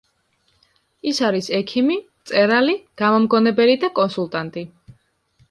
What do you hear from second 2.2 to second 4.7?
მწერალი, გამომგონებელი და კონსულტანტი.